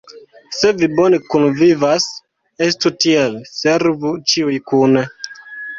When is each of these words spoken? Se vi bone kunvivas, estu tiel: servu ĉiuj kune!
Se 0.59 0.71
vi 0.77 0.87
bone 0.99 1.19
kunvivas, 1.33 2.09
estu 2.69 2.95
tiel: 3.05 3.39
servu 3.61 4.19
ĉiuj 4.35 4.63
kune! 4.73 5.11